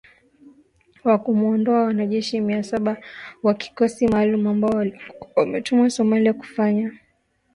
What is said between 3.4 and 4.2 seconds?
wa kikosi